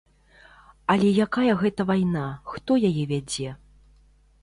Але 0.93 1.11
якая 1.27 1.53
гэта 1.61 1.81
вайна, 1.91 2.25
хто 2.55 2.81
яе 2.93 3.03
вядзе? 3.17 3.49